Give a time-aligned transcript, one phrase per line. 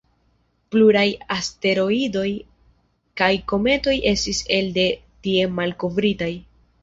[0.75, 1.03] Pluraj
[1.35, 2.23] asteroidoj
[3.21, 4.87] kaj kometoj estis elde
[5.27, 6.33] tie malkovritaj.